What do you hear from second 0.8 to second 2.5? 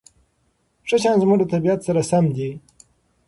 ښه شیان زموږ د طبیعت سره سم دي.